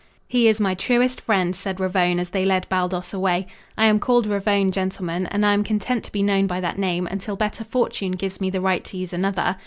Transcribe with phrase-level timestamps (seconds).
[0.27, 3.45] "He is my truest friend," said Ravone, as they led Baldos away.
[3.77, 7.05] "I am called Ravone, gentlemen, and I am content to be known by that name
[7.05, 9.57] until better fortune gives me the right to use another.